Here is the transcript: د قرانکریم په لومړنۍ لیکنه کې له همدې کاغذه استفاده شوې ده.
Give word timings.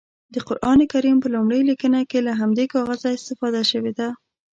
د 0.33 0.35
قرانکریم 0.47 1.17
په 1.21 1.27
لومړنۍ 1.33 1.61
لیکنه 1.69 1.99
کې 2.09 2.19
له 2.27 2.33
همدې 2.41 2.65
کاغذه 2.73 3.09
استفاده 3.17 3.61
شوې 3.71 3.93
ده. 3.99 4.09